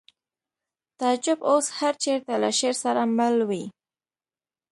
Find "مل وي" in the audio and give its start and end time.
3.17-3.63